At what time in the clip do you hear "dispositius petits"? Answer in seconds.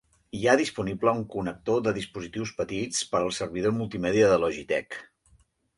1.99-3.05